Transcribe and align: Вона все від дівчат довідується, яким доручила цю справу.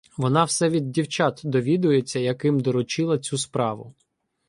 Вона 0.17 0.43
все 0.43 0.69
від 0.69 0.91
дівчат 0.91 1.41
довідується, 1.43 2.19
яким 2.19 2.59
доручила 2.59 3.19
цю 3.19 3.37
справу. 3.37 3.93